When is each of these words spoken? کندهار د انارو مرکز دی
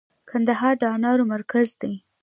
کندهار 0.29 0.75
د 0.81 0.83
انارو 0.95 1.23
مرکز 1.35 1.67
دی 1.81 1.93